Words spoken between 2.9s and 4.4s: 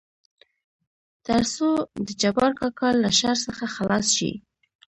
له شر څخه خلاص شي.